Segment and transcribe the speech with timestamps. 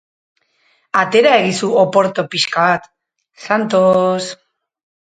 [1.01, 2.91] Atera egizu oporto pixka bat,
[3.47, 4.37] Santos...